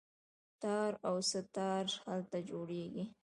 [0.61, 3.03] تار او سه تار هلته جوړیږي.